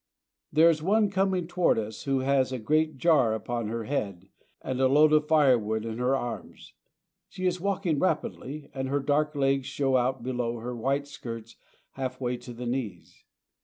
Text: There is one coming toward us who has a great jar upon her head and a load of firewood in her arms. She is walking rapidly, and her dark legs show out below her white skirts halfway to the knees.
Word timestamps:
There 0.51 0.71
is 0.71 0.81
one 0.81 1.11
coming 1.11 1.45
toward 1.45 1.77
us 1.77 2.05
who 2.05 2.21
has 2.21 2.51
a 2.51 2.57
great 2.57 2.97
jar 2.97 3.35
upon 3.35 3.67
her 3.67 3.83
head 3.83 4.29
and 4.63 4.81
a 4.81 4.87
load 4.87 5.13
of 5.13 5.27
firewood 5.27 5.85
in 5.85 5.99
her 5.99 6.15
arms. 6.15 6.73
She 7.29 7.45
is 7.45 7.61
walking 7.61 7.99
rapidly, 7.99 8.71
and 8.73 8.89
her 8.89 8.99
dark 8.99 9.35
legs 9.35 9.67
show 9.67 9.97
out 9.97 10.23
below 10.23 10.57
her 10.57 10.75
white 10.75 11.05
skirts 11.07 11.55
halfway 11.91 12.37
to 12.37 12.51
the 12.51 12.65
knees. 12.65 13.25